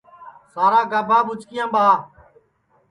سارا 0.53 0.81
گابھا 0.91 1.19
ٻُچکِیام 1.27 1.69
ٻاہوَ 1.73 1.95